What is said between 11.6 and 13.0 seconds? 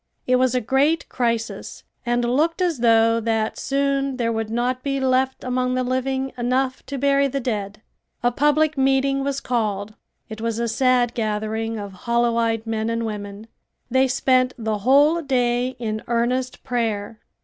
of hollow eyed men